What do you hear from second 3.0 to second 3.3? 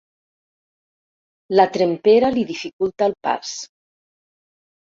el